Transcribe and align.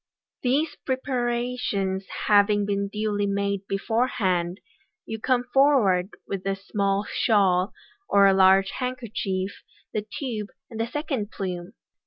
These 0.41 0.77
preparations 0.83 2.07
having 2.25 2.65
been 2.65 2.87
duly 2.87 3.27
made 3.27 3.67
beforehand, 3.67 4.59
you 5.05 5.19
come 5.19 5.43
forward 5.53 6.09
with 6.27 6.43
a 6.47 6.55
small 6.55 7.05
shawl, 7.07 7.71
or 8.09 8.33
large 8.33 8.71
handkerchief, 8.71 9.61
the 9.93 10.03
tube, 10.17 10.47
and 10.71 10.79
the 10.79 10.87
second 10.87 11.29
plume. 11.29 11.73